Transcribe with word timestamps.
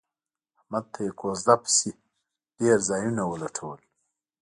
احمد 0.57 0.85
ته 0.93 0.99
یې 1.05 1.11
کوزده 1.19 1.55
پسې 1.63 1.91
ډېر 2.59 2.77
ځایونه 2.89 3.23
ولټول 3.31 3.79